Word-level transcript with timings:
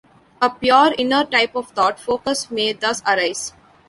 A 0.41 0.49
pure, 0.49 0.95
inner 0.97 1.25
type 1.25 1.55
of 1.55 1.69
thought 1.73 1.99
focus 1.99 2.49
may 2.49 2.73
thus 2.73 3.03
arise. 3.05 3.53